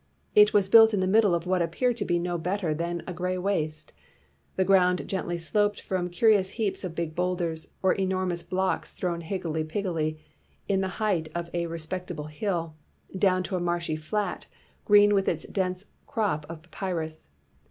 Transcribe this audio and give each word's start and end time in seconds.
It 0.33 0.51
was 0.51 0.67
built 0.67 0.95
in 0.95 0.99
the 0.99 1.05
middle 1.05 1.35
of 1.35 1.45
what 1.45 1.61
appeared 1.61 1.95
to 1.97 2.05
be 2.05 2.17
no 2.17 2.39
better 2.39 2.73
than 2.73 3.03
a 3.05 3.13
gray 3.13 3.37
waste. 3.37 3.93
The 4.55 4.65
ground 4.65 5.07
gently 5.07 5.37
sloped 5.37 5.79
from 5.79 6.09
curious 6.09 6.49
heaps 6.57 6.83
of 6.83 6.95
big 6.95 7.13
boulders, 7.13 7.67
or 7.83 7.93
enormous 7.93 8.41
blocks 8.41 8.93
thrown 8.93 9.21
higgelecty 9.21 9.69
piggledy 9.69 10.19
to 10.67 10.77
the 10.77 10.87
height 10.97 11.29
of 11.35 11.51
a 11.53 11.67
respec 11.67 12.07
263 12.07 12.47
WHITE 12.47 12.51
MAN 12.51 12.57
OF 12.57 12.63
WORK 12.63 12.71
table 12.71 13.09
hill, 13.11 13.19
down 13.19 13.43
to 13.43 13.55
a 13.55 13.59
marshy 13.63 13.95
flat, 13.95 14.47
green 14.85 15.13
with 15.13 15.27
its 15.27 15.45
dense 15.45 15.85
crop 16.07 16.47
of 16.49 16.63
papyrus. 16.71 17.27